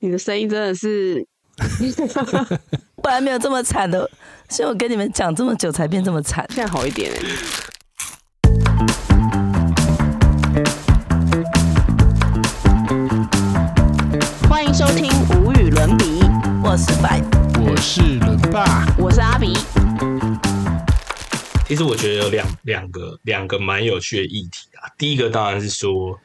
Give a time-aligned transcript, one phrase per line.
[0.00, 1.26] 你的声音真的是，
[3.02, 4.08] 本来没有这么惨的，
[4.48, 6.46] 所以我跟你们讲这么久才变这么惨。
[6.50, 7.18] 现在好一点哎。
[14.48, 15.10] 欢迎收听
[15.42, 16.20] 无与伦比，
[16.62, 17.20] 我是白，
[17.60, 19.52] 我是伦爸，我是阿比。
[21.66, 24.86] 其实我觉得有两两个两个蛮有趣的议题啊。
[24.96, 26.16] 第一个当然是说，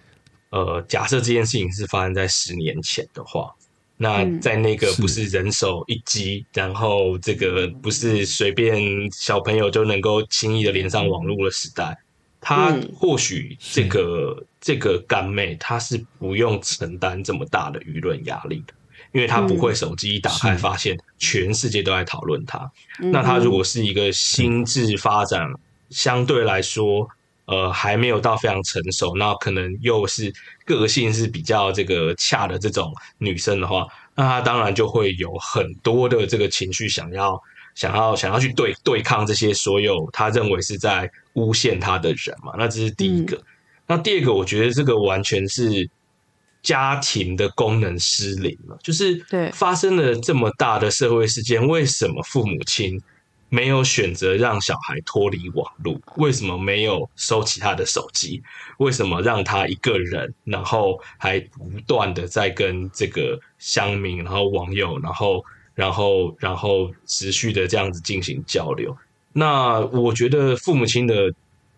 [0.52, 3.52] 呃，假设这件事情是发生在十年前的话，
[3.98, 8.81] 那在那个不是人手一机，然后这个不是随便
[9.12, 11.98] 小朋友就能够轻易的连上网络的时代，
[12.41, 18.73] 他或许这个这个干妹她是不用承担这么大的舆论压力的。
[19.12, 25.48] 因为她不会手机一打开发现全世界都在讨论他，那她如果是一个心智发展
[25.91, 27.08] 相对来说
[27.45, 30.33] 呃还没有到非常成熟，那可能又是
[30.65, 37.41] 个性是比较这个恰的这种女生的话，那她当然就会有很多的这个情绪想要
[37.75, 43.41] 想要想要去对对抗这些所有他认为是在诬陷他的人嘛，那这是第一个。
[43.88, 45.89] 那第二个，我觉得这个完全是。
[46.63, 52.97] 家庭的功能失灵了，就是对发生了这么大的社会事件，为什么父母亲
[53.54, 56.02] 没有选择让小孩脱离网络？
[56.16, 58.42] 为什么没有收起他的手机？
[58.80, 68.98] 为什么让他一个人，然后还不断的在跟这个乡民、然后网友、然后、然后、然后持续的这样子进行交流？
[69.34, 71.31] 那我觉得父母亲的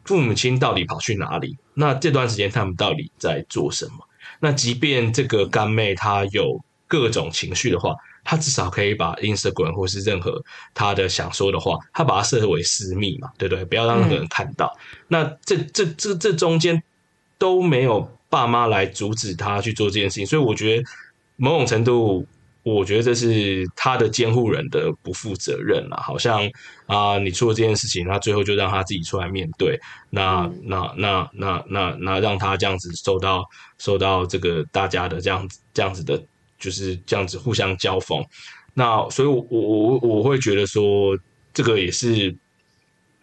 [0.06, 1.58] 父母亲到底跑去哪里？
[1.74, 4.08] 那这段时间他们到底在做什么？
[4.40, 7.94] 那即便这个干妹她有各种情绪的话，
[8.26, 13.64] 她至少可以把 Instagram 或是任何他的想说的话，他把它设为私密嘛，对不对？
[13.64, 14.76] 不要让任何人看到。
[15.08, 16.84] 那这这这这中间
[17.38, 20.84] 都没有爸妈来阻止他去做这件事情，所以我觉得
[21.38, 22.28] 某种程度。
[22.66, 26.50] 我觉得这是他的监护人的不负责任了，好像
[26.88, 33.46] 啊，你做了这件事情，那最后就让他自己出来面对，那那那那那那让他这样子受到
[33.78, 36.20] 受到这个大家的这样子这样子的，
[36.66, 38.26] 就是这样子互相交锋。
[38.74, 41.18] 那所以，我我我我会觉得说，
[41.54, 42.36] 这个也是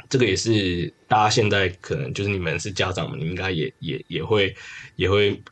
[0.08, 4.54] 这个也是大家现在可能就是你们是家长们，你应该也也也会
[4.96, 5.42] 也会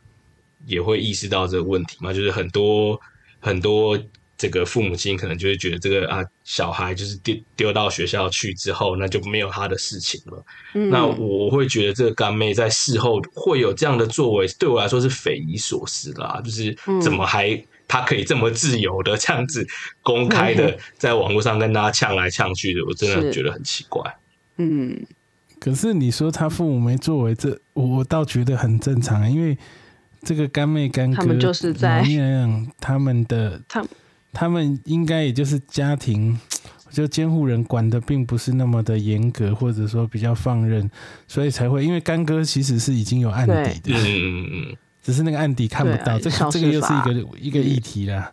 [0.65, 2.99] 也会意识到这个问题嘛，就是很多。
[3.43, 3.97] 很多
[4.37, 10.45] 这个父母亲可能就会觉得这个啊小孩就是丢丢到学校去之后，那就没有他的事情了。
[10.91, 16.39] 那我会觉得这个干妹在事后会有这样的作为，对我来说是匪夷所思啦。
[16.45, 17.59] 就是怎么还
[17.91, 19.67] 他可以这么自由的这样子
[20.01, 24.01] 公开的 在网络上跟大家呛来呛去的，我真的觉得很奇怪。
[24.55, 25.05] 嗯，
[25.59, 29.57] 可是你说他父母没作为，这我倒觉得很正常，因为。
[30.23, 32.05] 这个干妹干哥，他们就是在
[32.79, 33.83] 他们的， 他
[34.31, 36.39] 他们应该也就是家庭，
[36.91, 40.87] 就监护人管的并不是那么的严格，或者说比较放任，
[41.27, 48.31] 所以才会因为干哥其实是已经有案底的，嗯嗯嗯，只是那个案底看不到，这个这个又是一个一个议题啦，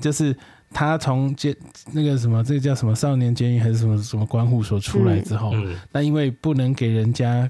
[0.00, 0.36] 就是
[0.70, 1.54] 他从监
[1.92, 5.52] 那个什么，这个叫什么少年监狱还是什么什么关护所出来之后，
[5.92, 7.48] 那因为不能给人家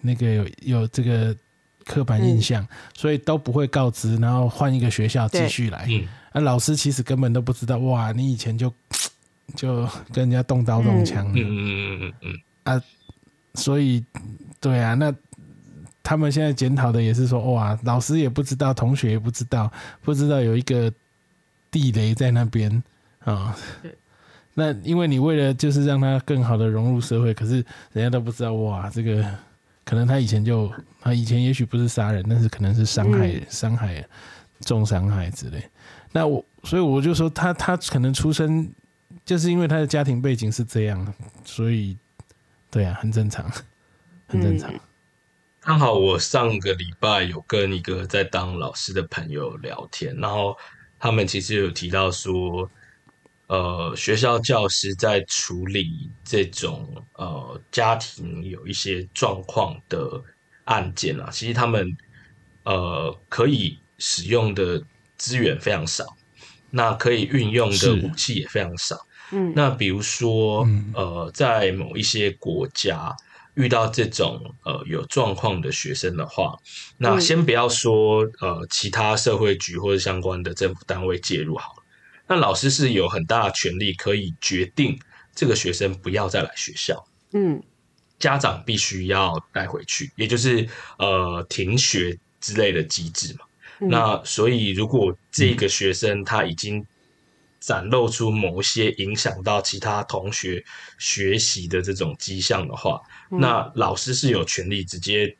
[0.00, 1.36] 那个有有这个。
[1.84, 2.64] 刻板印象，
[2.94, 5.84] 所以都不会告知，然后换一个学校继续来。
[6.30, 8.72] 啊，老师其实根本都不知道，哇，你以前就
[9.56, 11.26] 就跟人家动刀动枪。
[11.32, 12.40] 嗯嗯嗯嗯嗯。
[12.62, 12.82] 啊，
[13.54, 14.04] 所以
[14.60, 15.12] 对啊，那
[16.02, 19.70] 他们现在检讨的也是说，哇，老师也不知道，同学也不知道，
[20.02, 20.92] 不知道有一个
[21.70, 22.82] 地雷在那边
[23.20, 23.56] 啊。
[24.54, 29.24] 那因为你为了就是让他更好的融入社会，可是人家都不知道，哇，这个。
[29.84, 34.02] 可能他以前就，他以前也许不是杀人，但是可能是伤害、伤害、
[34.60, 35.60] 重伤害之类。
[36.12, 38.70] 那我，所以我就说他，他可能出生
[39.24, 41.14] 就是因为他的家庭背景是这样，
[41.44, 41.96] 所以，
[42.70, 43.50] 对啊，很正常，
[44.28, 44.72] 很正常。
[45.64, 50.56] 刚好我上个礼拜有跟一个在当老师的朋友聊天，然后
[50.98, 52.70] 他们其实有提到说。
[53.48, 60.22] 呃，学校教师在处理这种呃家庭有一些状况的
[60.64, 61.86] 案件啊，其实他们
[62.62, 64.82] 呃可以使用的
[65.18, 66.16] 资源非常少，
[66.70, 68.96] 那可以运用的武器也非常少。
[69.32, 73.14] 嗯，那比如说呃，在某一些国家
[73.54, 76.56] 遇到这种呃有状况的学生的话，
[76.96, 81.82] 那先不要说呃其他社会局或者相关的政府单位介入好了。
[82.26, 84.98] 那老师是有很大的权利可以决定
[85.34, 87.62] 这个学生不要再来学校，嗯，
[88.18, 90.66] 家长必须要带回去，也就是
[90.98, 93.40] 呃停学之类的机制嘛。
[93.80, 96.86] 那所以如果这个学生他已经
[97.62, 100.62] 展露出某些影响到其他同学
[100.98, 103.00] 学习的这种迹象的话，
[103.30, 105.36] 那老师是有权利直接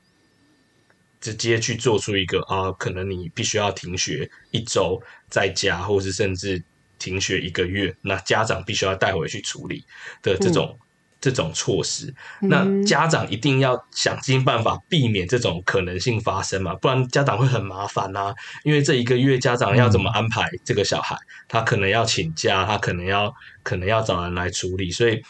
[1.21, 6.63] 直接去做出一个啊，可能你必须要停学一周在家，或是甚至
[6.99, 9.85] 停学一个月，那家长必须要带回去处理
[10.23, 10.79] 的这种。
[11.23, 18.35] 这种措施，那家长一定要想尽办法避免这种可能性发生嘛，不然家长会很麻烦呐。
[18.65, 21.17] 因为这一个月家长要怎么安排这个小孩，
[21.47, 23.33] 他可能要请假，他可能要
[23.63, 25.23] 可能要找人来处理，所以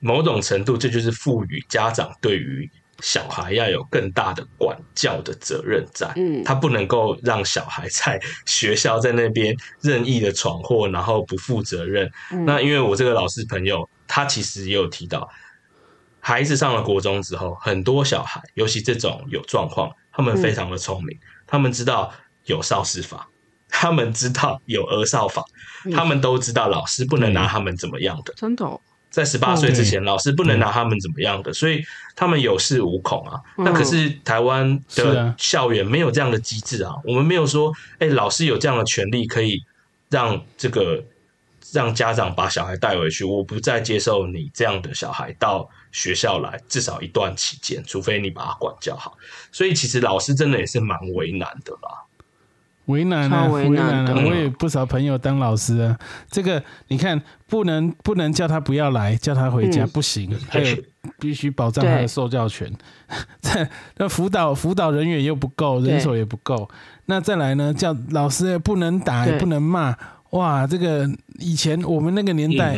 [0.00, 2.70] 某种程度这就是赋予家长对于
[3.00, 6.10] 小孩要有更大的管教的责任在。
[6.16, 12.10] 嗯，他不能够让小孩在学校在那边任意的闯祸，然后不负责任。
[12.46, 13.86] 那因为我这个老师朋友。
[14.08, 15.28] 他其实也有提到，
[16.18, 21.16] 孩子上了国中之后，很多小孩，尤其这种有状况，他们非常的聪明，
[21.46, 22.10] 他们知道
[22.46, 23.28] 有少事法，
[23.68, 25.44] 他们知道有儿少法，
[25.94, 28.32] 他们都知道老师不能拿他们怎么样的。
[28.34, 31.82] 真的，在十八岁之前，老师不能拿他们怎么样的，所以
[32.16, 33.40] 他们有恃无恐啊。
[33.58, 39.62] 那可是台湾的校园没有这样的机制啊，我们没有说，哎，老师有这样的权利可以
[40.08, 41.04] 让这个。
[41.72, 49.16] 让家长把小孩带回去，我不再接受你这样的小孩到学校来，至少一段期间，除非你把他管教好。
[49.52, 52.04] 所以其实老师真的也是蛮为难的啦，
[52.86, 54.14] 为难啊，为难啊！
[54.26, 55.98] 我也不少朋友当老师啊，
[56.30, 60.76] 这个你看，不能不能叫他不要来，叫他回家不行，还有
[61.18, 62.72] 必须保障他的受教权。
[63.40, 66.68] 在那辅导辅导人员又不够，人手也不够，
[67.06, 69.94] 那再来呢，叫老师不能打，也不能骂。
[70.30, 71.08] 哇，这个
[71.38, 72.76] 以前我们那个年代，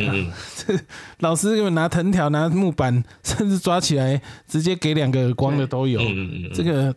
[1.19, 6.00] 老师给我拿藤条、拿木板，甚至抓起来直接给两个耳光的都有。
[6.55, 6.94] 这个，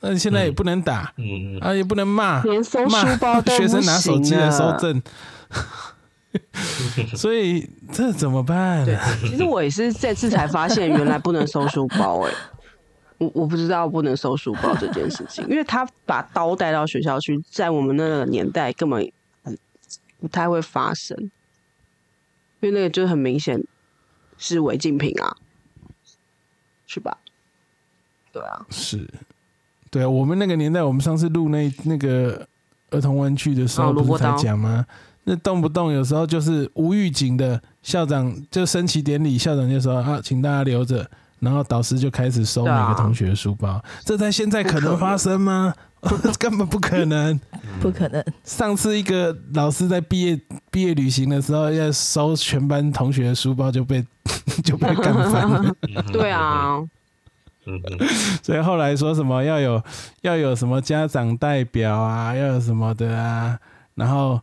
[0.00, 1.14] 那现在也不能打，
[1.62, 5.02] 啊，也不能骂，连收书包都学生拿手机来收证，
[7.16, 8.84] 所以这怎么办？
[8.84, 12.20] 对，其实我也是这次才发现，原来不能收书包。
[12.26, 12.32] 哎，
[13.16, 19.10] 我我不知道不能收书包这件事情，因为他把刀带到学校去，在我们那个年代根本。
[20.22, 21.18] 不太会发生，
[22.60, 23.60] 因为那个就很明显
[24.38, 25.36] 是违禁品啊，
[26.86, 27.18] 是吧？
[28.32, 29.04] 对啊，是，
[29.90, 32.46] 对啊，我们那个年代，我们上次录那那个
[32.90, 34.86] 儿童玩具的时候，不是在讲吗？
[35.24, 41.10] 那动不动有时候就是无预警的，校长就升旗典礼，校长就说啊，请大家留着，
[41.40, 45.74] 然后导师就开始收每个同学的书包，这在现在可能发生吗？
[46.38, 47.40] 根本不可能，
[47.80, 48.22] 不可能。
[48.44, 50.40] 上次一个老师在毕业
[50.70, 54.04] 毕业旅行的时候，要收全班同学的书包，就被
[54.64, 55.74] 就被干翻了。
[56.12, 56.82] 对啊，
[58.42, 59.82] 所以后来说什么要有
[60.22, 63.56] 要有什么家长代表啊，要有什么的啊，
[63.94, 64.40] 然后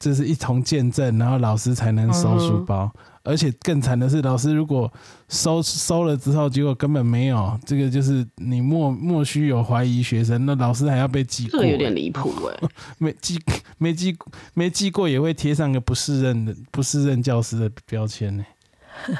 [0.00, 2.90] 这是一同见证，然后老师才能收书包。
[3.22, 4.90] 而且更惨的是，老师如果
[5.28, 12.68] 收收了之后，结果根本没有这个，就是你莫莫须有怀疑学生，那老师还要被记过，这有点离谱哎！
[12.98, 13.38] 没记
[13.78, 14.16] 没记
[14.54, 18.44] 没记过，也会贴上个不适任的不适任教师的标签呢。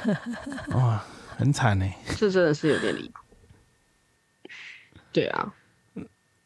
[0.73, 1.03] 哇，
[1.37, 1.85] 很惨呢！
[2.17, 3.19] 这真的是有点离谱。
[5.13, 5.53] 对啊。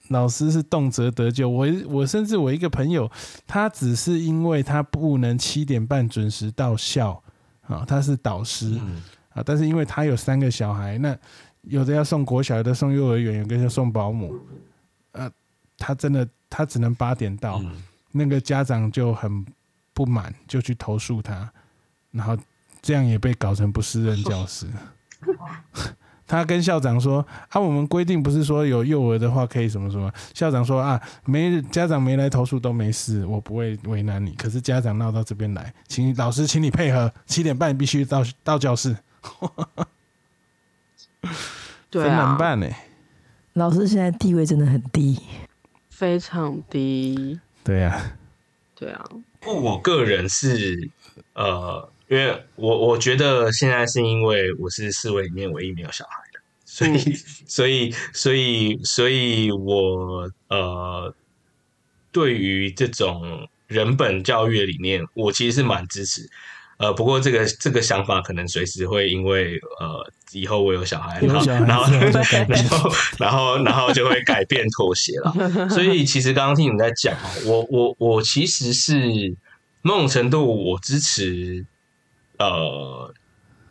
[0.09, 3.09] 老师是动辄得救，我我甚至我一个朋友，
[3.47, 7.23] 他只是因为他不能七点半准时到校。
[7.67, 8.79] 啊，他是导师
[9.33, 11.17] 啊，但是因为他有三个小孩，那
[11.63, 14.39] 有的要送国小，有的送幼儿园，有的要送保姆，
[15.11, 15.31] 呃，
[15.77, 17.61] 他真的他只能八点到，
[18.11, 19.45] 那个家长就很
[19.93, 21.51] 不满，就去投诉他，
[22.11, 22.37] 然后
[22.81, 24.67] 这样也被搞成不适任教师。
[26.27, 34.31] 他跟校长说：“啊，我们规定不是说有幼儿的话可以什么什么。”校长说：“啊，没家长没来投诉都没事，我不会为难你。
[34.31, 38.97] 可是家长闹到这边来，请老师，请你配合，七点半必须到到教室。”
[41.89, 42.67] 对啊，难办呢。
[43.53, 45.19] 老师现在地位真的很低，
[45.89, 47.39] 非常低。
[47.63, 48.13] 对呀，
[48.75, 49.05] 对啊。
[49.39, 50.89] 不，我个人是
[51.33, 51.89] 呃。
[52.07, 57.15] 因为我我觉得现在是因为我是四位里面唯一没有小孩的，所以
[57.47, 61.15] 所以所以所以我呃，
[62.11, 66.29] 对于这种人本教育的理念，我其实是蛮支持。
[66.77, 75.69] 呃，不过这个这个想法可能随时会因为呃以后我有小孩，然后然后然后然后然后就会改变妥协了。
[75.69, 79.35] 所以其实刚刚听你们在讲，我我我其实是
[79.81, 81.65] 某种程度我支持。
[82.37, 83.13] 呃，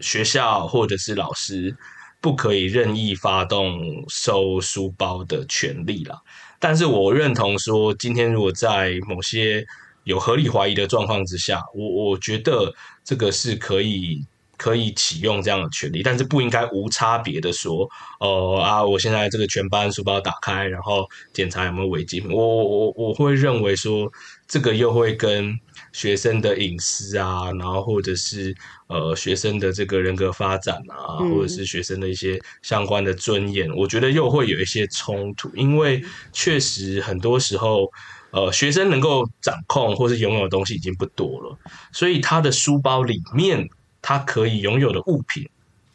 [0.00, 1.76] 学校或者是老师
[2.20, 6.20] 不可以任意发动收书包的权利啦。
[6.58, 9.66] 但是我认同说，今天如果在某些
[10.04, 12.72] 有合理怀疑的状况之下，我我觉得
[13.04, 14.24] 这个是可以
[14.56, 17.86] 可以启用这样的权利，但是不应该无差别的说，
[18.20, 22.32] 哦啊，我现在这个全班书包打开，然后检查有没有违禁品。
[22.32, 24.10] 我我我我会认为说，
[24.46, 25.58] 这个又会跟
[25.94, 28.54] 学生的隐私啊，然后或者是
[28.88, 37.90] 呃学生的这个人格发展啊，或者是学生的一些相关的尊严，我觉得又会有一些冲突，因为确实很多时候。
[38.36, 41.56] 呃，学生能够掌控或是拥有的东西已经不多了，
[41.92, 43.70] 所以他的书包里面
[44.02, 45.48] 他可以拥有的物品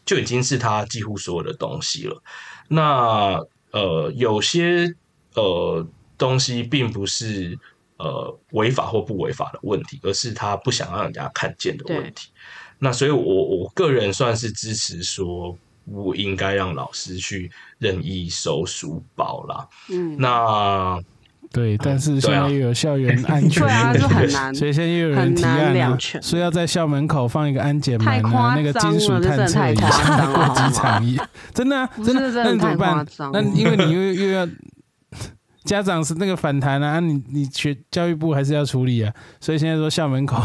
[0.06, 2.24] 就已经是他几乎所有的东西了。
[2.70, 3.38] 那
[3.72, 4.96] 呃，有些
[5.34, 5.86] 呃
[6.18, 7.60] 东西并不是
[8.00, 12.30] 呃违法或不违法的问题，而是他不想让人家看见的问题。
[12.80, 19.68] 那所以，我我个人算是支持说，不应该让老师去任意收书包啦。
[19.90, 21.00] 嗯，那。
[21.52, 33.04] 对，但是现在又有校园安全， 对啊，就很难， 所以现在又有人提案了，说要在校门口放一个安检门啊，那个金属探测仪，像过机场一样，真的，真的，那怎么办？
[33.34, 34.48] 那因为你又又要
[35.70, 40.42] 家长是那个反弹啊，你你学教育部还是要处理啊，所以现在说校门口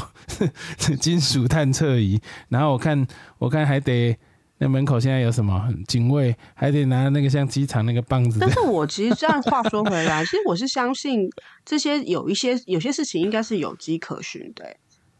[1.00, 3.06] 金属探测仪，然后我看
[3.38, 4.14] 我看还得。
[4.58, 8.38] 那门口现在有什么警卫，还得拿那个像机场那个棒子。
[8.40, 11.28] 但是我其实这样话说回来， 其实我是相信
[11.64, 14.76] 这些有一些有些事情应该是有迹可循的，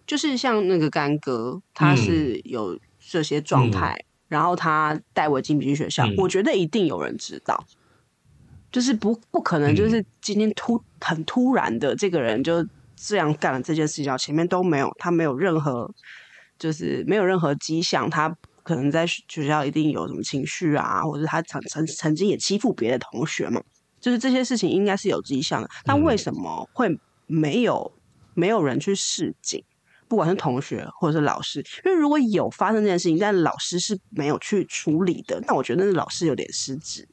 [0.07, 7.67] 就是像那个干哥，他是有这些状态，然后他带我进必学校，我觉得一定有人知道，
[8.75, 12.67] 就是不不可能就是今天突很突然的这个人就
[12.97, 15.89] 这样干了这件事情，前面都没有他没有任何
[16.59, 18.37] 就是没有任何迹象，他。
[18.65, 23.63] 可能在学校一定有什么情绪啊，或者他曾曾曾经也欺负别的同学嘛，
[24.01, 25.69] 就是这些事情应该是有迹象的。
[25.85, 26.89] 但为什么会
[27.27, 27.93] 没有
[28.33, 29.63] 没有人去示警？
[30.09, 37.07] 不管是同学或者是老师，因为如果有发生这件事情，但老师是没有去处理的，那我觉得那老师有点失职。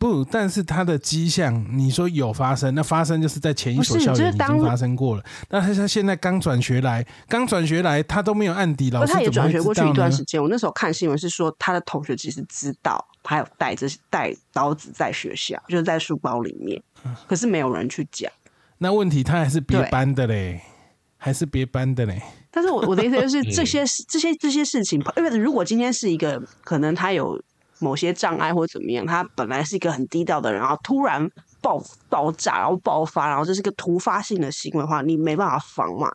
[0.00, 5.22] 不，但是他的迹象，你说有发生，那发生就是在前一所校园已经发生过了。
[5.50, 10.42] 那他他现在刚转学来，刚转学来，他都没有案底，老师他也转学过去一段时间。
[10.42, 16.82] 我那时候看新闻是说，他的同学其实知道他有带着带刀子在学校，就是在书包里面，
[17.28, 18.32] 可是没有人去讲。
[18.78, 20.62] 那问题他还是别班的嘞，
[21.18, 22.22] 还是别班的嘞。
[22.50, 27.38] 但是我我的意思就是 这些这些这些事情，因为如果今天是一个可能他有。
[27.80, 31.28] 某些障碍或怎么样，他本来是一个很低调的人，然后突然
[31.60, 36.12] 爆爆炸，然后爆发，然后这是个突发性的行为的话，你没办法防嘛。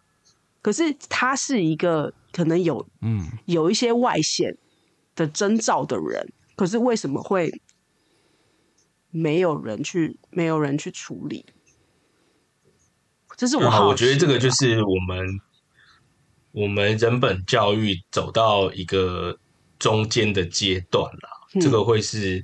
[0.62, 4.58] 可是他是一个可能有嗯有一些外显
[5.16, 7.62] 的征兆的人，可是为什么会
[9.12, 11.46] 没有人去没有人去处理？
[13.38, 15.40] 这是我好，我觉得这个就是我们
[16.52, 19.38] 我们人本教育走到一个
[19.78, 21.35] 中间的阶段了。
[21.60, 22.44] 这个会是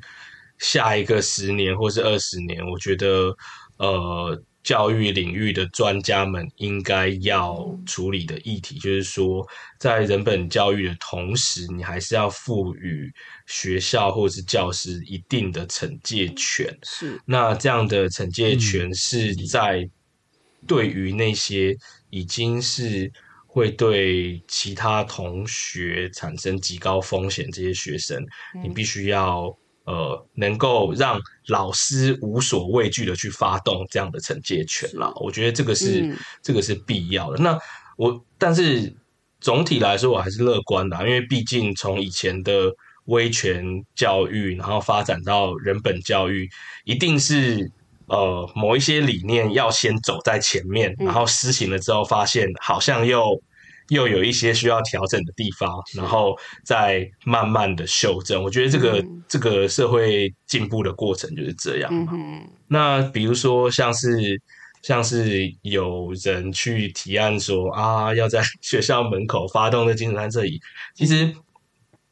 [0.59, 3.35] 下一个十年或是二十年，我觉得
[3.77, 9.47] 呃，教育领域的专家们应该要处理的议题，就是说，
[9.79, 13.11] 在人本教育的同时，你还是要赋予
[13.47, 16.77] 学校或是教师一定的惩戒权。
[16.83, 19.89] 是，那这样的惩戒权是在
[20.67, 21.75] 对于那些
[22.09, 23.11] 已经是。
[23.53, 28.25] 会对其他同学产生极高风险，这些学生，
[28.63, 29.53] 你必须要
[29.83, 35.11] 呃，能够让老师无所畏惧的去发动这样的惩戒权了。
[35.17, 37.43] 我觉得这个是这个是必要的。
[37.43, 37.59] 那
[37.97, 38.95] 我但是
[39.41, 42.73] 总体来说，我还是乐观的，因为毕竟从以前的
[43.07, 46.49] 威权教育，然后发展到人本教育，
[46.85, 47.69] 一定是。
[48.07, 53.41] 呃，某一些理念要先走在前面，然后施行了之后，发现好像又
[53.89, 58.41] 又有一些需要调整的地方，然后再慢慢的修正。
[58.43, 62.13] 我觉得这个这个社会进步的过程就是这样嘛。
[62.67, 64.41] 那比如说，像是
[64.81, 70.59] 像是有人去提案说啊，要在 学校门口发动的精神探测仪，
[70.95, 71.33] 其实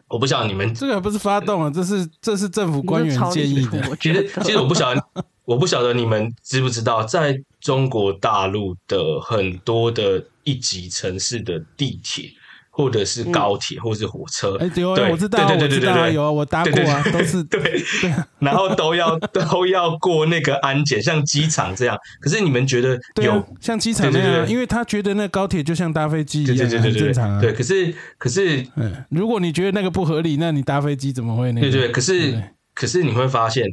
[0.09, 3.95] 我不晓得你们这个不是发动啊，这是这是政府官员建议的。
[4.01, 5.03] 其实其实我不晓得。
[5.45, 12.29] 我不晓得你们知不知道，在中国大陆的很多的一级城市的地铁，
[12.69, 17.61] 或者是高铁，或者是火车，哎，有啊，我知道，我知道，有啊，我搭过啊，都是对
[18.01, 21.97] 对， 然后都要都要过那个安检，像机场这样。
[22.21, 24.49] 可是你们觉得有像机场那样？
[24.49, 27.41] 因为他觉得那高铁就像搭飞机一样，很正常啊。
[27.41, 31.61] 对，可是可是，嗯，如果你觉得那个不合理，那你搭飞机怎么会那？
[31.61, 32.41] 对对，可是
[32.73, 33.65] 可是你会发现。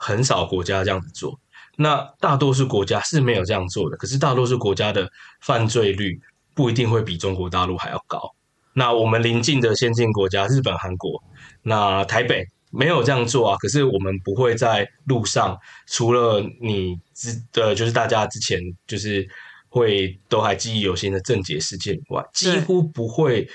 [0.00, 1.36] 很少国家这样子做，
[1.76, 6.20] 那大多数国家是没有这样做的，可是大多数国家的犯罪率
[6.54, 8.32] 不一定会比中国大陆还要高。
[8.78, 11.20] 那我们邻近的先进国家，日本、韩国，
[11.62, 13.56] 那台北没有这样做啊。
[13.58, 15.58] 可是我们不会在路上，
[15.88, 19.26] 除了你之的，就是大家之前就是
[19.68, 23.48] 会都还记忆犹新的政捷事件以外，几乎不会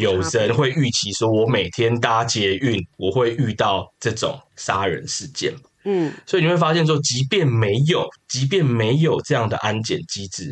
[0.00, 5.52] 有人会预期说，我每天搭捷运，我会遇到这种杀人事件。
[5.84, 10.50] 嗯，所以你会发现说，即便没有，即便没有这样的安检机制。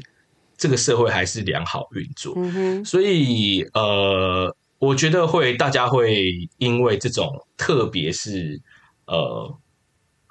[0.61, 2.35] 这个社会还是良好运作，
[2.85, 7.27] 所以呃，我觉得会大家会因为这种
[7.57, 8.61] 特别是
[9.07, 9.59] 呃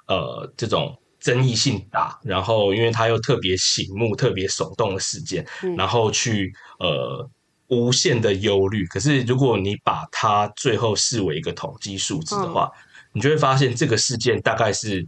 [0.06, 5.44] 呃这种争议性大，然后因为它又特别醒目、特别耸动的事件，
[5.76, 7.28] 然后去呃
[7.66, 8.86] 无限的忧虑。
[8.86, 12.70] 可是如果你把它最后视为一个统计数字的话，
[13.12, 15.04] 你就会发现这个事件大概是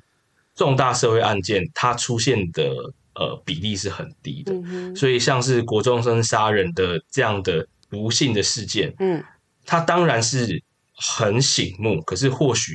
[0.57, 2.93] 重大社会案件它出现的。
[3.14, 4.54] 呃，比例是很低的，
[4.97, 9.23] 所以像是国中生杀人的这样的不幸的事件，嗯，
[9.66, 10.62] 它当然是
[10.95, 12.73] 很醒目，可是或许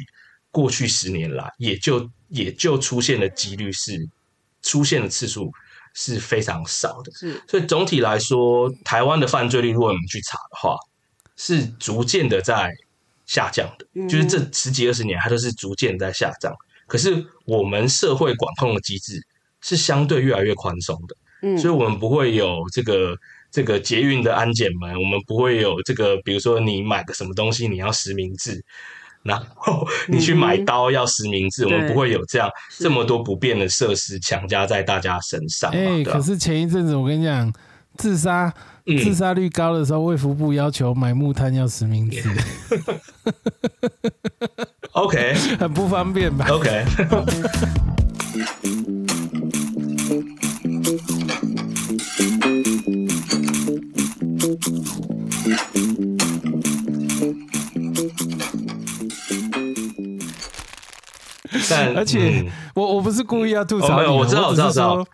[0.52, 4.08] 过去十年来，也就也就出现的几率是
[4.62, 5.52] 出现的次数
[5.96, 10.78] 是非常少的，是，所以总体来说，台湾的犯罪率，如果我们去查的话，
[11.36, 12.72] 是逐渐的在
[13.26, 16.54] 下降的，就是这十几二十年，它都是逐渐在下降，
[16.86, 19.26] 可是我们社会管控的机制。
[19.62, 23.16] 是相对越来越宽松的，嗯，所以我们不会有这个
[23.52, 28.64] 这个捷运的安检门，我们不会有这个，比如说你买个什么东西你要实名制，
[29.24, 35.72] 然后 你去买刀要实名制，我们不会有这样这么多不便的设施强加在大家身上。
[35.72, 37.52] 哎，可是前一阵子我跟你讲，
[37.98, 38.54] 自杀
[38.86, 42.24] 自杀率高的时候，卫福部要求买木炭要实名制，
[44.94, 46.86] OK， 很不方便吧？OK。
[61.96, 65.08] 而且我我不是故意要吐槽你，我知道，我只是说，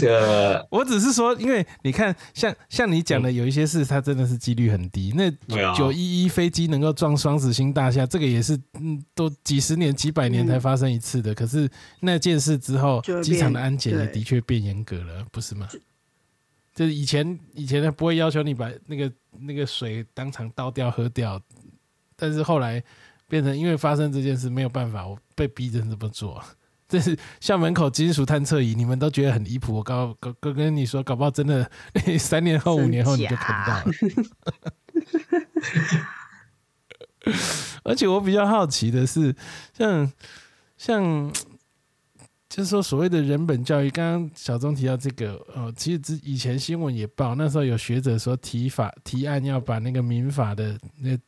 [0.00, 5.12] 这 我只是说，因为你看，像像你讲的，有一些事，它真的是几率很低。
[5.14, 5.30] 那
[5.74, 11.34] 九一一飞机能够撞双子星大厦，这个也是嗯，都几十年、几百年才发生一次的。
[11.34, 11.68] 可是
[12.00, 15.68] 那件事之后，机场的安检也的确变严格了，不是吗？
[16.74, 21.38] 就是以前以前呢，不会要求你把那个那个水当场倒掉喝掉，
[22.16, 22.82] 但是后来。
[23.32, 26.44] 变成因为发生这件事没有办法，我被逼着这么做。
[26.86, 29.72] 这是校门口金属探测仪，你们都觉得很离谱。
[29.72, 31.66] 我告跟跟你说，搞不好真的
[32.20, 33.84] 三年后、五年后你就看到了。
[37.84, 39.34] 而且我比较好奇的是，
[39.72, 40.12] 像
[40.76, 41.32] 像
[42.50, 51.18] 就是说所谓的人本教育，刚刚小钟提到这个，呃，其实之以前新闻也报，那时候有学者说提法提案要把那个民法的那。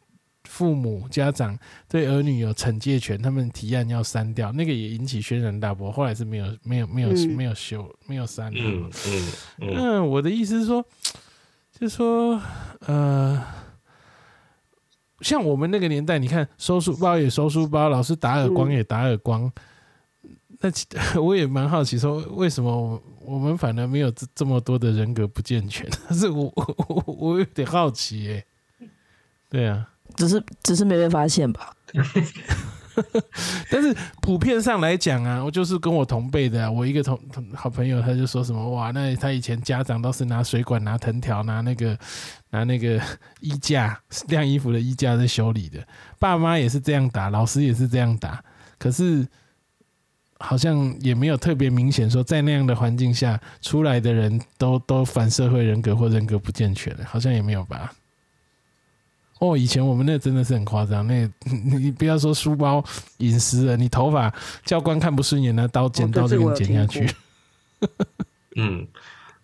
[0.44, 5.90] 父母家长对儿女有惩戒权，他们提案要删掉，那个也引起轩然大波。
[5.90, 8.52] 后来是没有、没有、没有、没有修、没有删。
[8.54, 10.10] 嗯嗯嗯。
[10.10, 10.84] 我的意思是说，
[11.72, 12.40] 就是说，
[12.80, 13.42] 呃，
[15.20, 19.50] 像我们那个年代，你看收书包也收书包，老师打耳光也打耳光。
[20.60, 20.70] 那
[21.20, 25.88] 我也蛮好奇，说为什么我们反而没有这这么多的人格不健全？
[26.08, 28.86] 但 是我我我有点好奇，哎，
[29.48, 29.88] 对啊。
[30.16, 31.74] 只是只是没被发现吧，
[33.70, 41.98] 但是普遍上来讲啊，我就是跟我同辈的啊，我一个同同好朋友，他就说什么哇，那他以前家长都是拿水管、拿藤条、拿那个
[42.50, 43.00] 拿那个
[43.40, 45.84] 衣架晾衣服的衣架在修理的，
[46.20, 48.40] 爸妈也是这样打，老师也是这样打，
[48.78, 49.26] 可是
[50.38, 57.92] 好像也没有特别明显说在那样的环境下出来的人都都反社会人格或人格不健全，好像也没有吧。
[59.44, 61.28] 哦，以前我们那真的是很夸张，那
[61.78, 62.82] 你不要说书包
[63.18, 64.32] 隐私了，你头发
[64.64, 67.08] 教官看不顺眼，拿刀剪刀就给你剪下去。
[68.56, 68.86] 嗯，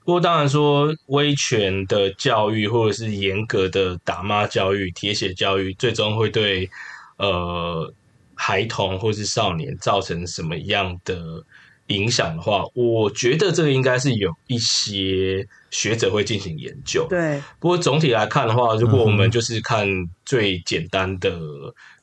[0.04, 6.70] 不过当然说威权的教育或者是严格的打骂教育、铁血教育，最终会对
[7.18, 7.92] 呃
[8.34, 11.44] 孩童或是少年造成什么样的？
[11.90, 17.06] 影响的话，我觉得这个应该是有一些学者会进行研究。
[17.08, 19.86] 对，不过总体来看的话，如果我们就是看
[20.24, 21.38] 最简单的，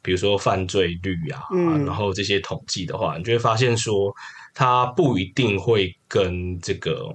[0.01, 1.43] 比如说犯罪率啊，
[1.85, 4.13] 然后这些统计的话，你就会发现说，
[4.53, 7.13] 它不一定会跟这个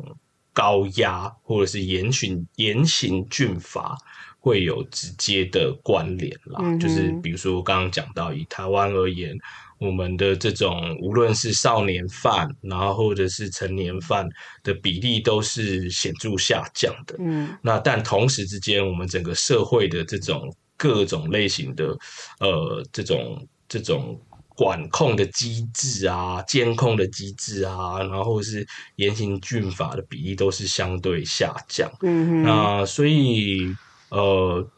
[0.53, 3.97] 高压或者是严刑严刑峻法
[4.43, 6.59] 会有直接的关联啦。
[6.63, 9.39] 嗯就是比如说刚刚讲到，以台湾而言，
[9.79, 14.29] 我们的这种无论是少年犯，然后或者是成年犯
[14.65, 17.15] 的比例都是显著下降的。
[17.21, 21.97] 嗯那但同时之间，我们整个社会的这种各种类型的
[22.41, 24.21] 呃这种这种
[24.57, 31.91] 管控的机制啊、监控的机制啊，然后是严刑峻法的比例都是相对下降。
[32.03, 33.75] 嗯哼，那所以
[34.13, 34.69] 呃，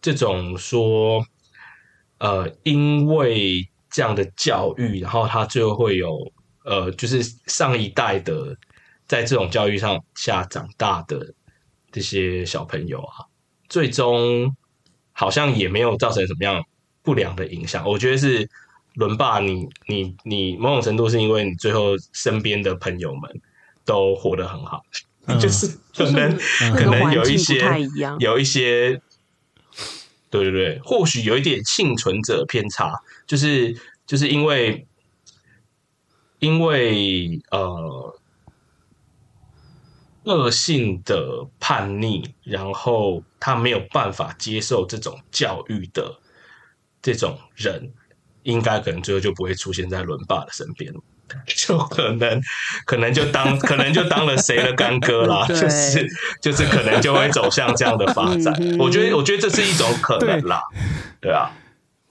[0.00, 1.24] 这种说
[2.18, 6.32] 呃，因为这样的教育，然后他最后会有
[6.64, 8.56] 呃，就是上一代的
[9.06, 11.34] 在这种教育上下长大的
[11.90, 13.26] 这些小朋友啊，
[13.68, 14.54] 最终
[15.12, 16.62] 好像也没有造成什么样
[17.02, 17.84] 不良的影响。
[17.84, 18.48] 我觉得是
[18.94, 23.40] 伦爸你，你你某种程度是因为你最后身边的朋友们
[23.84, 24.82] 都活得很好，
[25.28, 27.62] 嗯就是 可能、那可能有一些。
[28.18, 29.00] 有一些，
[30.30, 32.92] 对对对，或许有一点幸存者偏差，
[33.26, 34.86] 就是就是因为
[36.38, 38.14] 因为呃
[40.24, 46.20] 恶性的叛逆，然后他没有办法接受这种教育的
[47.02, 47.92] 这种人，
[48.42, 50.92] 应该可能最后就不会出现在伦爸的身边。
[51.46, 52.40] 就可能，
[52.84, 56.06] 可能就当，可能就当了谁的干哥啦，就是
[56.40, 60.62] 就是可能就会走向这样的发展我觉得，我觉得这是一种可能啦，
[61.20, 61.50] 对啊，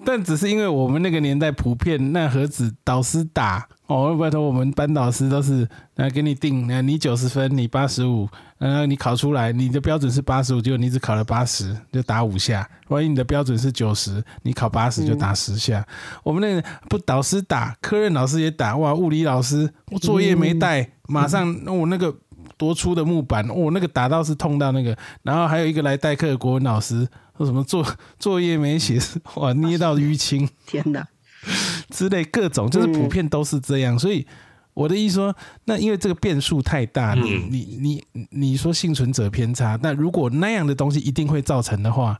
[0.09, 8.25] 但只是因为我们那个年代普遍那盒子导师打哦，拜托我们班导师都是来给你定，那你九十分，你八十五，
[8.57, 15.85] 然后你考出来，你的标准是八十五，结果你只考了八十，就打五下；万一你的标准是九十，你考八十就打十下。
[16.23, 22.15] 我们那个不导师打，科任老师也打，哇，物理老师我作业没带，马上我、那个。
[22.57, 27.85] 多粗的木板，哦、那个打到是痛到那个，然后还有一个来代课的国文老师说什么作
[28.17, 28.99] 作业没写，
[29.35, 31.07] 哇捏到淤青，天哪，
[31.91, 33.97] 之类各种，就是普遍都是这样。
[33.97, 34.25] 所以
[34.73, 37.49] 我的意思说，那因为这个变数太大，你嗯。
[37.51, 42.19] 你你你说幸存者偏差，那如果那样的东西一定会造成的话，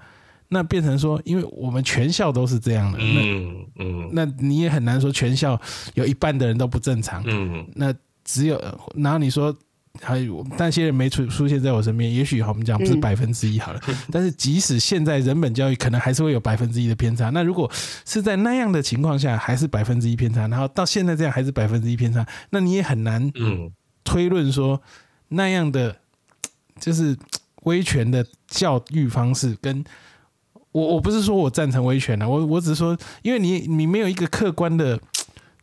[0.50, 4.10] 那变成说，因为我们全校都是这样的，嗯嗯。
[4.13, 5.60] 那那你也很难说全校
[5.95, 7.67] 有一半的人都不正常，嗯。
[7.73, 7.91] 那
[8.23, 8.62] 只有
[8.93, 9.52] 然后你说。
[10.02, 13.80] 还有那些人没出出现在我身边，也许好我们讲不是嗯百分之一好了，
[14.12, 17.30] 但是即使现在人本教育可能还是会有百分之一的偏差。
[17.30, 17.70] 那如果
[18.06, 23.72] 是在那样的情况下，还是百分之一偏差，然后到现在这样还是百分之一偏差，那你也很难嗯
[24.04, 24.82] 推论说
[25.30, 25.96] 那样的
[26.80, 27.18] 就是
[27.64, 29.84] 威权的教育方式跟。
[30.74, 35.00] 我我不是说我赞成威权啊，我我只是说，因为你你没有一个客观的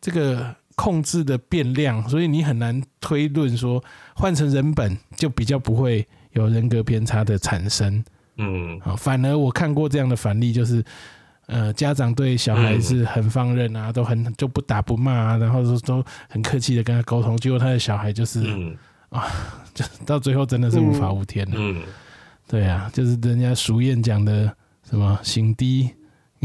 [0.00, 3.82] 这个控制的变量，所以你很难推论说
[4.14, 8.04] 换成人本就比较不会有人格偏差的产生
[8.36, 8.96] 嗯啊。
[8.96, 10.84] 反而我看过这样的反例，就是
[11.46, 18.76] 呃家长对小孩是很放任啊，都很就不打不骂啊，然后都都很客气的跟他沟通，结果他的小孩就是、嗯
[19.72, 21.56] 就到最后真的是无法无天了。
[21.56, 21.82] 嗯
[22.46, 24.54] 对啊，就是人家俗谚讲的
[24.88, 25.90] 什么行低。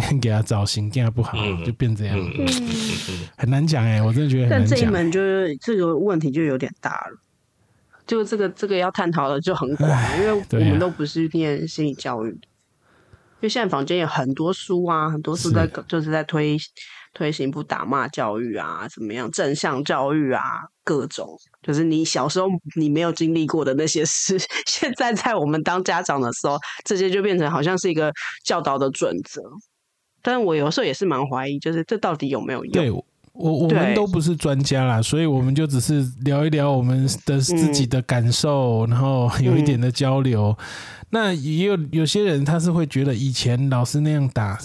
[0.21, 1.63] 给他找行价不好，嗯。
[1.65, 2.17] 就变这样，
[3.37, 4.85] 很难讲哎、我真的觉得很但这一。
[4.85, 7.17] 门就是这个问题就有点大了，
[8.07, 15.55] 就这个这个要探讨的就很广，因为我们都不是念心理教育的，因为现在坊间有很多书啊，很多书是。
[15.55, 16.57] 在就是在推
[17.13, 20.41] 推行不打骂教育啊，怎么样正向教育啊，
[20.83, 21.27] 各种。
[21.61, 28.11] 就是你小时候你没有经历过的那些事， 现在在我们当家长的时候，这些就变成好像是一个
[28.43, 29.41] 教导的准则。
[30.21, 32.71] 但我有时候也是蛮怀疑，就是这到底有没有用？
[32.71, 33.03] 对我
[33.33, 40.57] 我们都不是专家啦，所以我们就只是聊一聊我们的自己的感受，然后有一点的交流。
[41.11, 44.59] 那也有有些人他是会觉得以前老师那样打，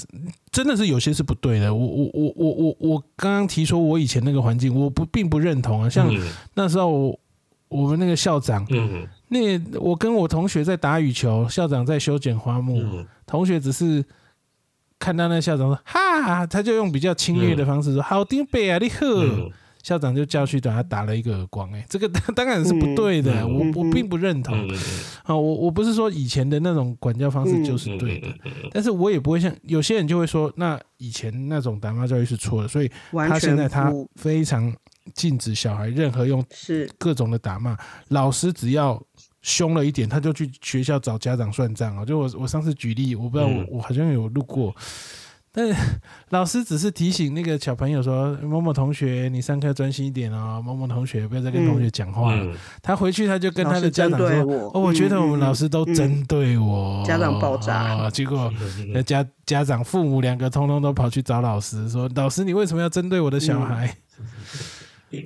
[0.51, 1.73] 真的是有些是不对的。
[1.73, 5.89] 我我我我我我刚刚提出，我以前那个环境，我不并不认同啊。
[5.89, 6.21] 像嗯
[6.55, 7.19] 那时候我
[7.69, 14.05] 我们那个校长，嗯那我跟我同学在打羽球，校长在修剪花木，嗯同学只是
[15.05, 19.05] 看到那校长说哈，他就用比较轻蔑的方式说、好丁贝啊，你好。
[19.07, 19.51] 嗯。
[19.83, 24.57] 校长就叫去把他打了一个耳光、哎，这个当然是不对的，嗯我我并不认同。
[24.67, 24.75] 嗯
[25.25, 28.29] 啊，我我不是说以前的那种管教方式就是对的，
[28.73, 34.75] 但是我也不会像有些人就会说，那以前那种打骂教育是错的，所以他现在他非常
[35.13, 36.89] 禁止小孩任何用是。
[36.97, 37.77] 各种的打骂，
[38.09, 38.99] 老师只要
[39.45, 42.03] 凶了一点，他就去学校找家长算账啊。
[42.03, 44.75] 就我我上次举例，我不知道我、嗯我好像有录过，
[45.53, 45.75] 但是
[46.31, 52.43] 老师只是提醒那个小朋友说：“某某同学，你上课专心一点哦。”某某同学不要再跟同学讲话了。
[52.43, 57.05] 嗯他回去他就跟他的家长说我：“哦，我觉得我们老师都针对我。
[57.07, 58.51] 家长爆炸哦结果
[58.95, 63.95] 那家家长、父母两个通通都跑去找老师说：“老师，你为什么要针对我的小孩？”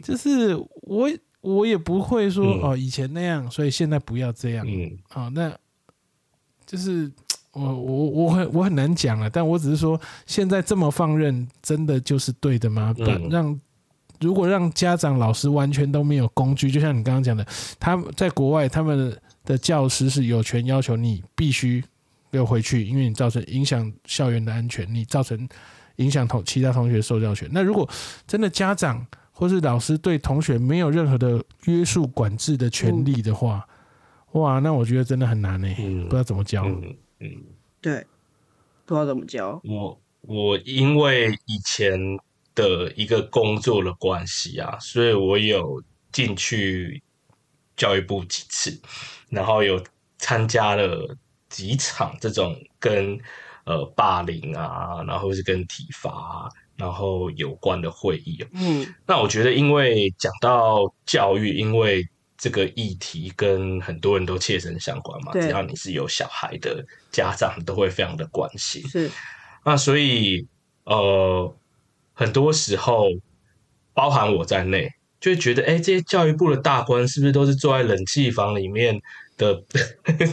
[0.03, 1.09] 就是我
[1.41, 4.67] 我也不会说、嗯哦以前那样，所以现在不要这样。
[4.69, 5.57] 嗯好、那
[6.67, 7.11] 就是
[7.53, 12.95] 我我我很我很难讲了，但我只是说，现在这么放任，真的就是对的吗？
[13.31, 13.59] 让
[14.21, 17.47] 如果让家长、老师完全都没有工具，就像你刚刚讲的，
[17.79, 21.83] 他们在国外，他们的教师是有权要求你必须
[22.33, 25.49] 要回去，因为你造成影响校园的安全，你造成
[25.97, 27.49] 影响同其他同学受教权。
[27.53, 27.89] 那如果
[28.27, 29.07] 真的家长
[29.39, 33.65] 或是老师对同学没有任何的约束管制的权利的话，
[34.33, 36.65] 哇，那我觉得真的很难呢、嗯不知道怎么教。
[36.65, 37.45] 嗯嗯，
[37.81, 38.05] 对，
[38.85, 39.61] 不知道怎么教。
[39.63, 41.97] 我我因为以前
[42.53, 47.01] 的一个工作的关系啊，所以我有进去
[47.77, 48.77] 教育部几次，
[49.29, 49.81] 然后有
[50.19, 51.17] 参加了
[51.49, 53.17] 几场这种跟
[53.67, 56.49] 呃霸凌啊，然后是跟体罚、啊、
[56.79, 58.47] 然后有关的会议、哦。
[58.55, 62.07] 嗯那我觉得，因为讲到教育，因为
[62.39, 68.81] 这个议题跟很多人都切身相关嘛，对只要你是有小孩的家长，都会非常的关心。
[68.89, 69.11] 是，
[69.65, 70.47] 那所以
[70.85, 71.55] 呃，
[72.15, 73.09] 很多时候，
[73.93, 74.89] 包含我在内，
[75.21, 78.99] 就会觉得，哎、这些教育部的大官是不是都是坐在冷气房里面
[79.39, 79.59] 的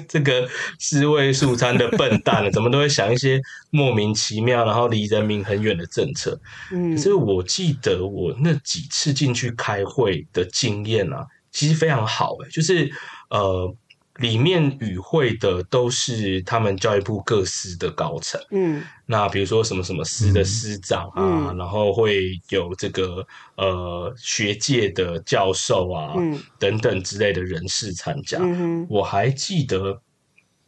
[0.10, 0.46] 这个
[0.80, 2.52] 四位素餐的笨蛋了？
[2.52, 3.40] 怎么都会想一些
[3.70, 6.38] 莫名其妙，然后离人民很远的政策？
[6.72, 12.92] 嗯可是我记得我那几次进去开会的经验啊，其实非常好诶、就是
[13.30, 13.74] 呃，
[14.20, 18.40] 里面与会的都是他们教育部各司的高层。
[18.52, 23.26] 嗯那比如说什么什么司的司长啊，嗯然后会有这个
[23.56, 28.40] 呃学界的教授啊、嗯等等之类的人士参加。
[28.42, 30.02] 嗯我还记得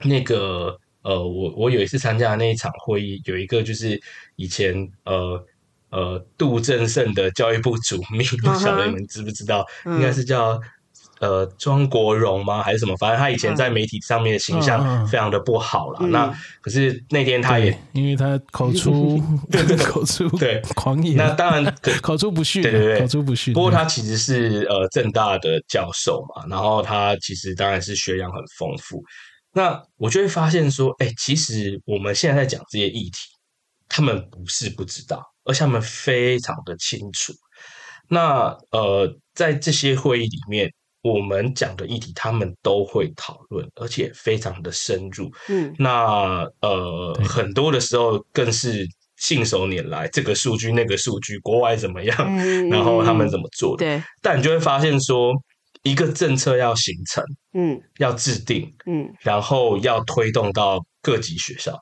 [0.03, 3.99] 那个呃，我我有一次参加的那一场会议，有一个就是
[4.35, 5.41] 以前呃
[5.89, 9.65] 呃杜正胜的教育部主秘， 不晓得你们知不知道？
[9.85, 10.59] 嗯应该是叫。
[11.19, 12.61] 呃，庄国荣吗？
[12.61, 12.95] 还是什么？
[12.97, 15.99] 反正他以前在媒体上面的形象非常的不好啦。
[16.01, 23.53] 嗯那可是那天他也，因为他口出 对对口出对狂言，那当然可 口出不逊，对对对口出不逊。
[23.53, 29.01] 不过他其实是呃正大的教授嘛，然后他其实当然是学养很丰富。
[29.53, 33.17] 那我就会发现说，哎、其实我们现在在讲这些议题，
[33.89, 37.33] 他们不是不知道，而且他们非常的清楚。
[38.09, 40.71] 那呃，在这些会议里面，
[41.13, 45.31] 我们讲的议题，他们都会讨论，而且非常的深入。
[45.49, 53.85] 嗯那呃，很多的时候更是信手拈来，这个数据那个数据，国外怎么样，嗯然后他们怎么做的。
[53.85, 55.33] 对，但你就会发现说，
[55.83, 61.79] 一个政策要形成、嗯要制定，嗯然后要推动到各级学校，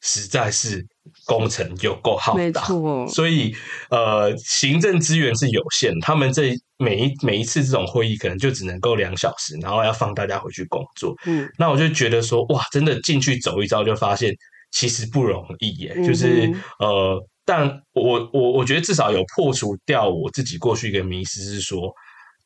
[0.00, 0.86] 实在是
[1.26, 2.62] 工程有够浩没大。
[2.62, 3.54] 错，所以，
[3.90, 11.14] 呃，行政资源是有限，他们这每一每一次这种会议可能就只能够两小时，然后要放大家回去工作。
[11.26, 14.32] 嗯那我就觉得说，哇，真的进去走一遭，就发现
[14.70, 15.92] 其实不容易耶。
[15.96, 21.92] 嗯就是呃，但我我我觉得至少有破除掉我自己过去一个迷思，是说，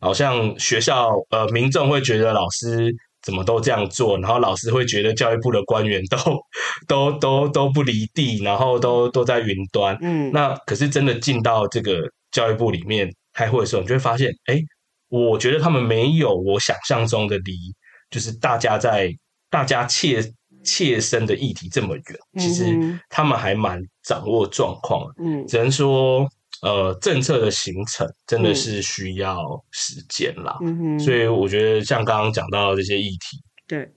[0.00, 6.16] 好像学校呃民众会觉得老师怎么都这样做，然后老师会觉得教育部的官员都
[6.88, 9.96] 都都都不离地，然后都都在云端。
[10.02, 14.60] 嗯那可是真的进到这个教育部里面开会的时候，你就会发现，哎，
[15.08, 17.54] 我觉得他们没有我想象中的离，
[18.10, 19.14] 就是大家在
[19.50, 20.22] 大家切
[20.64, 22.04] 切身的议题这么远。
[22.38, 22.76] 其实
[23.08, 26.26] 他们还蛮掌握状况，嗯只能说，
[26.62, 29.36] 呃，政策的形成真的是需要
[29.72, 30.56] 时间啦。
[30.62, 33.88] 嗯哼，所以我觉得像刚刚讲到的这些议题，对，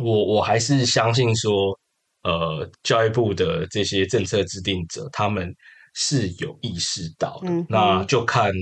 [0.00, 1.78] 我我还是相信说，
[2.22, 5.50] 呃，教育部的这些政策制定者，他们
[5.94, 7.48] 是有意识到的。
[7.48, 8.52] 嗯那就看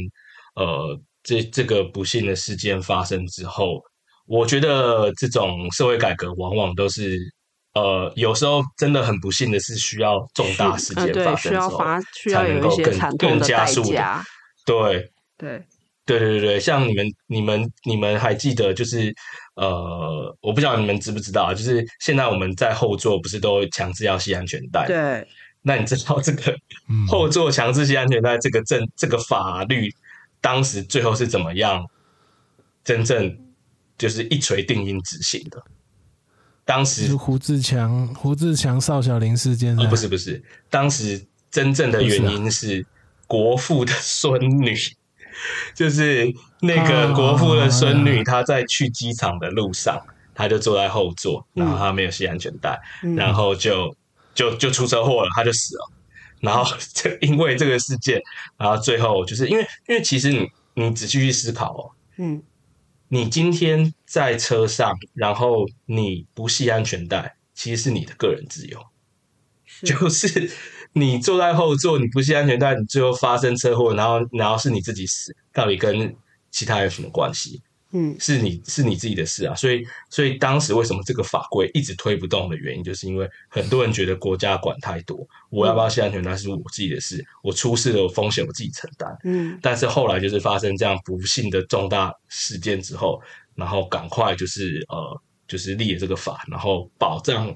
[0.55, 3.81] 呃，这这个不幸的事件发生之后，
[4.27, 7.19] 我觉得这种社会改革往往都是。
[7.81, 13.83] 呃，有时候真的很不幸的是，需要重大事件发生之后，需要需要才有一些能够更更惨痛的代加速
[14.65, 15.63] 对，对，
[16.05, 19.15] 对对对对，像你们、你们、你们还记得，就是
[19.55, 24.87] 呃，我不知道你们知不知道，就是现在我们在后座不是都强制要系安全带？。
[24.87, 25.27] 对，
[25.63, 26.53] 那你知道这个
[26.89, 29.89] 嗯后座强制系安全带这个政这个法律，
[30.41, 31.85] 当时最后是怎么样
[32.83, 33.39] 真正
[33.97, 35.63] 就是一锤定音执行的？
[36.69, 42.85] 当时是胡志强、胡志强、邵小玲事件哦，不是不是，当时真正的原因是
[43.27, 44.77] 国父的孙女，
[45.75, 49.99] 就是那个国父的孙女，她在去机场的路上，
[50.35, 52.79] 她就坐在后座，然后她没有系安全带，
[53.17, 53.97] 然后就
[54.35, 55.91] 就就出车祸了，她就死了。
[56.43, 58.21] 然后 这因为这个事件，
[58.59, 62.43] 然后最后就是因为因为其实你你仔细去思考哦，嗯
[63.09, 68.85] 你今天在车上，然后你不系安全带，其实是你的个人自由。
[69.85, 70.51] 就是
[70.93, 76.15] 你坐在后座，你不系安全带，你最后发生车祸，然后然后是你自己死，到底跟
[76.51, 77.63] 其他有什么关系？
[77.93, 79.55] 嗯是你是你自己的事啊。
[79.55, 89.17] 所以所以当时为什么这个法规一直推不动的原因，就是因为很多人觉得国家管太多，我要不要系安全带是我自己的事，我出事的，风险我自己承担。
[89.25, 93.21] 嗯但是后来就是发生这样不幸的重大事件之后，
[93.55, 97.55] 然后赶快就是呃，就是立了这个法，然后保障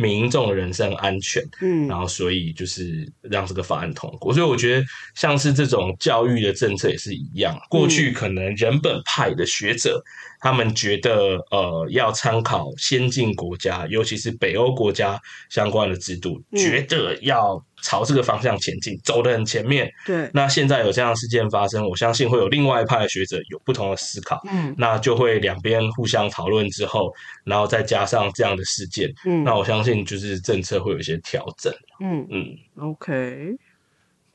[0.00, 4.32] 民众的人身安全，嗯然后所以就是让这个法案通过。
[4.32, 4.84] 所以我觉得
[5.14, 10.02] 像是这种教育的政策也是一样，过去可能人本派的学者。
[10.42, 19.90] 他们觉得，呃，要参考先进国家，尤其是北欧国家相关的制度，嗯觉得要朝这个方向前进，走得很前面。
[20.06, 20.30] 对。
[20.32, 24.74] 那现在有这样的事件发生，我相信会有另外一派的学者有不同的思考，嗯。
[24.78, 27.12] 那就会两边互相讨论之后，
[27.44, 29.44] 然后再加上这样的事件，嗯。
[29.44, 31.72] 那我相信就是政策会有一些调整。
[32.00, 32.26] 嗯。
[32.30, 33.56] 嗯，OK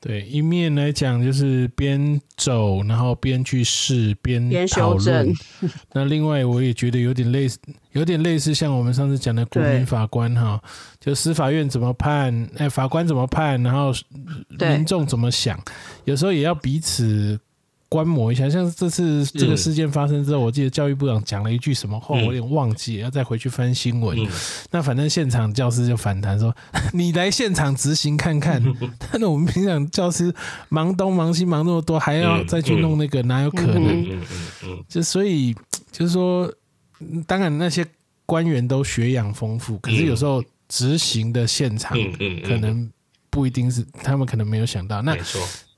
[0.06, 5.34] 对，一面来讲就是边走，然后边去试，边边讨论。
[5.92, 7.58] 那另外，我也觉得有点类似，
[7.90, 10.62] 有点类似像我们上次讲的国民法官哈，
[11.00, 13.92] 就司法院怎么判，哎，法官怎么判，然后
[14.60, 15.60] 民众怎么想，
[16.04, 17.36] 有时候也要彼此
[17.88, 18.48] 观摩一下。
[18.48, 24.18] 像这次这个事件发生之后，我记得教育部长讲了一句什么话，嗯我有点忘记，要再回去翻新闻。
[24.18, 24.28] 嗯
[24.70, 26.54] 那反正现场教师就反弹说
[26.92, 28.62] ：“你来现场执行看看。
[29.18, 30.34] ”那我们平常教师
[30.68, 34.20] 忙东忙西忙那么多，还要再去弄那个，哪有可能？
[34.88, 35.54] 就所以
[35.90, 36.52] 就是说，
[37.00, 37.86] 嗯当然那些
[38.24, 41.96] 官员都学养丰富，可是有时候执行的现场
[42.44, 42.90] 可能
[43.30, 45.00] 不一定是他们可能没有想到。
[45.02, 45.16] 那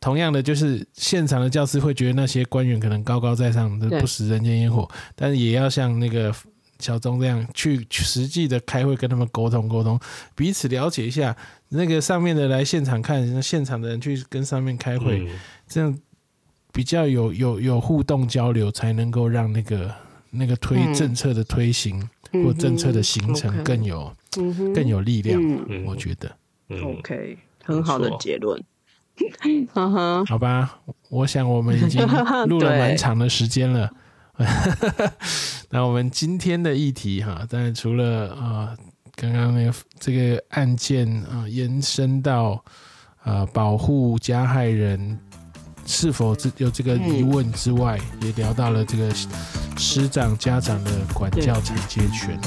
[0.00, 4.00] 同样的，就是现场的教师会觉得那些官员可能高高在上，对。
[4.00, 6.32] 不食人间烟火，但是也要像那个
[6.78, 9.98] 小钟这样去去实际的开会跟他们沟通沟通，
[10.36, 11.36] 彼此了解一下。
[11.70, 15.28] 那个上面的来现场看，那现场的人去跟上面开会，嗯。
[15.66, 15.98] 这样
[16.72, 19.92] 比较有有有互动交流，才能够让那个
[20.30, 20.94] 那个推嗯。
[20.94, 22.00] 政策的推行、
[22.32, 25.42] 嗯或政策的形成更有、嗯更有力量。
[25.84, 26.30] 我觉得，
[26.68, 26.80] 嗯。
[26.98, 28.62] OK 很好的结论。
[29.74, 30.78] 嗯哼，好吧，
[31.08, 32.00] 我想我们已经
[32.46, 33.90] 录了蛮长的时间了。
[35.70, 38.76] 那我们今天的议题哈，当然除了啊、呃
[39.16, 42.52] 刚刚那个这个案件啊、呃延伸到
[43.24, 45.18] 啊、呃保护加害人
[45.84, 49.12] 是否这有这个疑问之外，也聊到了这个
[49.76, 52.38] 师长家长的管教惩戒权。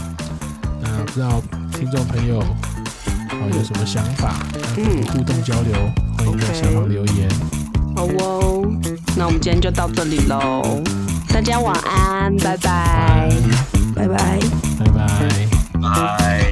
[0.81, 1.41] 那不知道
[1.73, 2.47] 听众朋友啊
[3.51, 5.75] 有什么想法，那跟我们互动交流，
[6.25, 6.45] 都在
[6.87, 7.29] 留言。
[7.95, 8.63] 好哦，
[9.15, 10.81] 那我们今天就到这里喽。
[11.29, 13.29] 大家晚安，拜拜。
[13.95, 14.39] 拜拜。
[14.79, 15.07] 拜拜。
[15.81, 16.51] 拜。